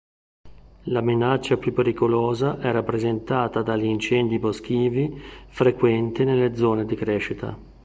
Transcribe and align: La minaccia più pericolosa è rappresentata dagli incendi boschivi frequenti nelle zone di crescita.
La 0.85 0.99
minaccia 1.01 1.57
più 1.57 1.73
pericolosa 1.73 2.57
è 2.57 2.71
rappresentata 2.71 3.61
dagli 3.61 3.85
incendi 3.85 4.39
boschivi 4.39 5.21
frequenti 5.49 6.23
nelle 6.23 6.55
zone 6.55 6.85
di 6.85 6.95
crescita. 6.95 7.55